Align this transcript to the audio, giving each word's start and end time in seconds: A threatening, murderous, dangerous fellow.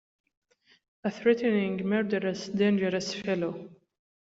A 1.03 1.11
threatening, 1.11 1.87
murderous, 1.87 2.47
dangerous 2.49 3.13
fellow. 3.13 3.69